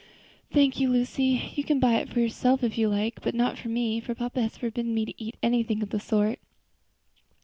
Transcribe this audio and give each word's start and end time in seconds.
"Thank 0.51 0.79
you, 0.79 0.89
Lucy; 0.89 1.51
you 1.53 1.63
can 1.63 1.79
buy 1.79 2.03
for 2.05 2.19
yourself 2.21 2.63
if 2.63 2.75
you 2.75 2.89
like, 2.89 3.21
but 3.21 3.35
not 3.35 3.59
for 3.59 3.69
me, 3.69 3.99
for 3.99 4.15
papa 4.15 4.41
has 4.41 4.57
forbidden 4.57 4.95
me 4.95 5.05
to 5.05 5.23
eat 5.23 5.37
anything 5.43 5.83
of 5.83 5.91
the 5.91 5.99
sort." 5.99 6.39